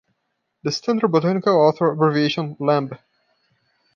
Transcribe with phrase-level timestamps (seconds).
[0.63, 2.89] The standard botanical author abbreviation Lamb.